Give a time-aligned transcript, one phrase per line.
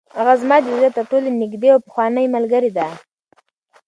[0.19, 2.87] هغه زما د زړه تر ټولو نږدې او پخوانۍ ملګرې ده.